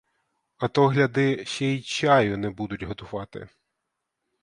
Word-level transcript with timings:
А 0.57 0.67
то, 0.69 0.87
гляди, 0.87 1.45
ще 1.45 1.65
й 1.65 1.81
чаю 1.81 2.37
не 2.37 2.49
будуть 2.49 2.83
готувати. 2.83 3.49